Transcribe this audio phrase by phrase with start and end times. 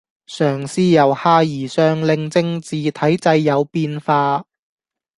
[0.27, 4.45] 嘗試由下而上令政治體制有變化